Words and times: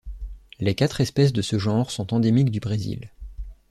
Les 0.59 0.73
quatre 0.73 0.99
espèces 0.99 1.31
de 1.31 1.43
ce 1.43 1.59
genre 1.59 1.91
sont 1.91 2.11
endémiques 2.11 2.49
du 2.49 2.59
Brésil. 2.59 3.11